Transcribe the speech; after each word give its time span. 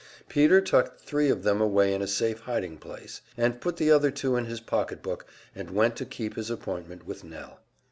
Peter 0.27 0.61
tucked 0.61 0.99
three 0.99 1.29
of 1.29 1.43
them 1.43 1.61
away 1.61 1.93
in 1.93 2.01
a 2.01 2.07
safe 2.07 2.39
hiding 2.39 2.75
place, 2.75 3.21
and 3.37 3.61
put 3.61 3.77
the 3.77 3.91
other 3.91 4.09
two 4.09 4.35
in 4.35 4.45
his 4.45 4.59
pocketbook, 4.59 5.27
and 5.53 5.69
went 5.69 5.95
to 5.95 6.05
keep 6.07 6.35
his 6.35 6.49
appointment 6.49 7.05
with 7.05 7.23
Nell. 7.23 7.59